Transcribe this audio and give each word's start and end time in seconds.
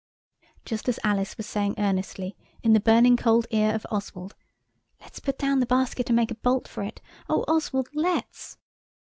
Just 0.65 0.89
as 0.89 0.97
Alice 1.03 1.37
was 1.37 1.45
saying 1.45 1.75
earnestly 1.77 2.35
in 2.63 2.73
the 2.73 2.79
burning 2.79 3.15
cold 3.15 3.45
ear 3.51 3.71
of 3.75 3.85
Oswald, 3.91 4.33
"Let's 4.99 5.19
put 5.19 5.37
down 5.37 5.59
the 5.59 5.67
basket 5.67 6.09
and 6.09 6.15
make 6.15 6.31
a 6.31 6.41
bolt 6.41 6.67
for 6.67 6.81
it. 6.81 7.01
Oh, 7.29 7.45
Oswald, 7.47 7.89
let's!" 7.93 8.57